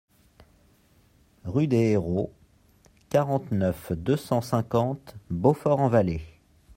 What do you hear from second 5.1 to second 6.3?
Beaufort-en-Vallée